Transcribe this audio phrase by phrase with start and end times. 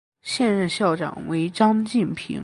[0.23, 2.39] 现任校长为张晋平。